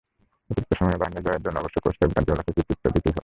[0.49, 3.19] অতিরিক্ত সময়েও বায়ার্নের জয়ের জন্য অবশ্য কোচ পেপ গার্দিওলাকে কৃতিত্ব দিতেই হবে।